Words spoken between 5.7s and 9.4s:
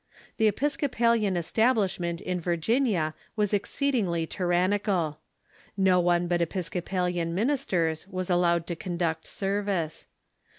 No one but Episcopa lian ministers was allowed to conduct